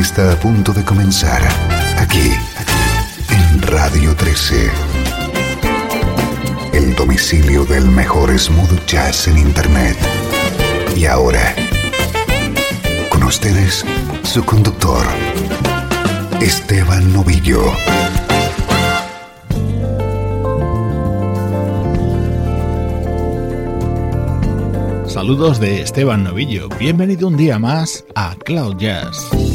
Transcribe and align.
Está 0.00 0.32
a 0.32 0.36
punto 0.36 0.72
de 0.72 0.84
comenzar 0.84 1.42
aquí 1.98 2.32
en 3.30 3.62
Radio 3.62 4.14
13. 4.16 4.70
El 6.72 6.94
domicilio 6.94 7.64
del 7.64 7.86
mejor 7.86 8.36
smooth 8.38 8.86
jazz 8.86 9.28
en 9.28 9.38
Internet. 9.38 9.96
Y 10.96 11.04
ahora, 11.04 11.54
con 13.10 13.22
ustedes, 13.24 13.84
su 14.22 14.44
conductor, 14.44 15.06
Esteban 16.40 17.12
Novillo. 17.12 17.62
Saludos 25.06 25.60
de 25.60 25.82
Esteban 25.82 26.24
Novillo. 26.24 26.68
Bienvenido 26.78 27.28
un 27.28 27.36
día 27.36 27.58
más 27.58 28.04
a 28.14 28.34
Cloud 28.44 28.76
Jazz. 28.78 29.51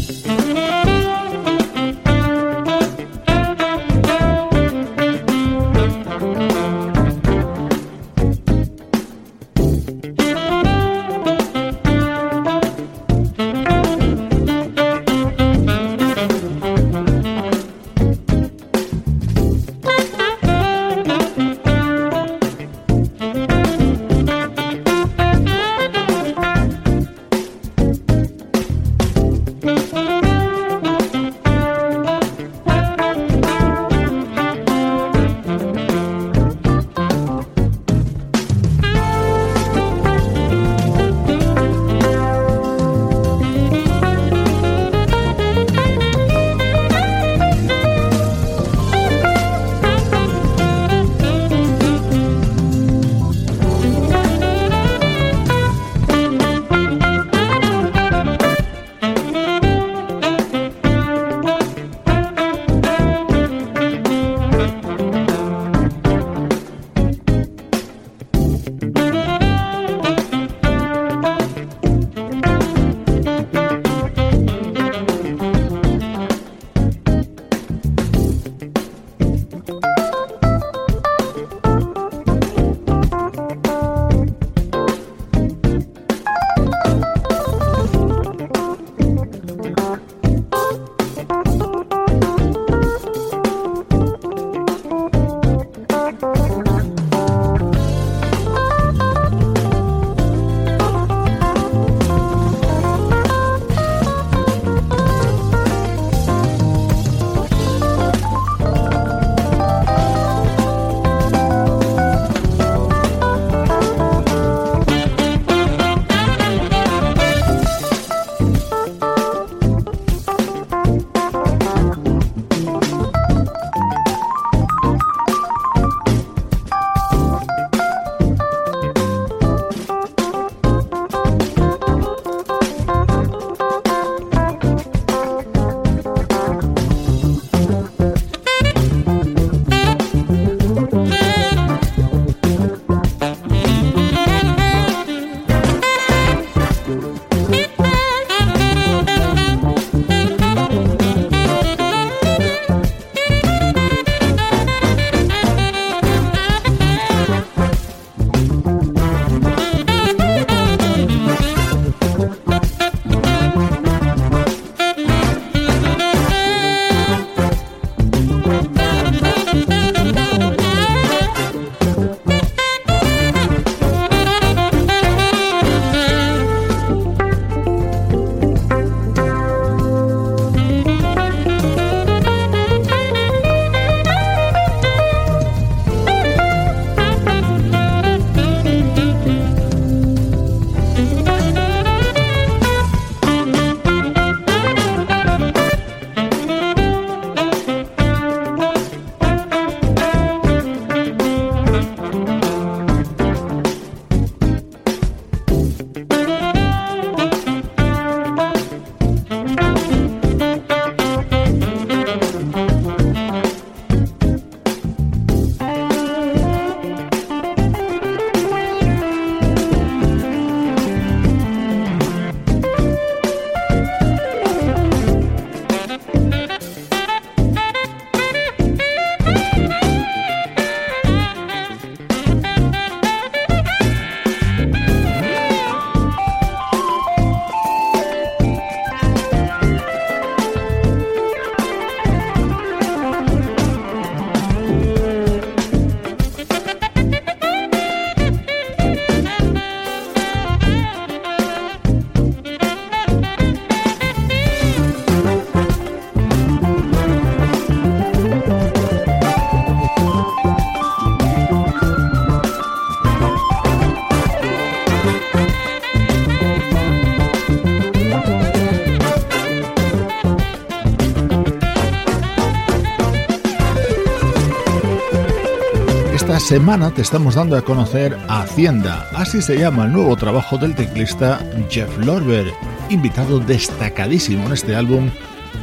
Semana 276.47 276.91
te 276.91 277.01
estamos 277.01 277.35
dando 277.35 277.57
a 277.57 277.61
conocer 277.61 278.17
Hacienda, 278.29 279.05
así 279.13 279.41
se 279.41 279.59
llama 279.59 279.83
el 279.83 279.91
nuevo 279.91 280.15
trabajo 280.15 280.57
del 280.57 280.75
teclista 280.75 281.45
Jeff 281.69 281.97
Lorber, 281.97 282.53
invitado 282.89 283.41
destacadísimo 283.41 284.45
en 284.45 284.53
este 284.53 284.73
álbum 284.73 285.11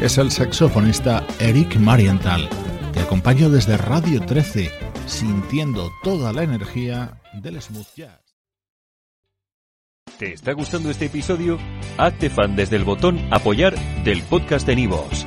es 0.03 0.19
el 0.19 0.31
saxofonista 0.31 1.27
Eric 1.39 1.77
Marienthal. 1.77 2.51
Te 2.93 3.01
acompaño 3.01 3.49
desde 3.49 3.79
Radio 3.79 4.21
13, 4.21 4.71
sintiendo 5.07 5.91
toda 6.03 6.35
la 6.35 6.43
energía 6.43 7.19
del 7.33 7.63
smooth 7.63 7.87
jazz. 7.97 8.21
¿Te 10.19 10.35
está 10.35 10.53
gustando 10.53 10.91
este 10.91 11.07
episodio? 11.07 11.59
Hazte 11.97 12.29
fan 12.29 12.57
desde 12.57 12.77
el 12.77 12.85
botón 12.85 13.19
apoyar 13.31 13.75
del 14.05 14.23
podcast 14.25 14.67
de 14.67 14.77
Nivos. 14.77 15.27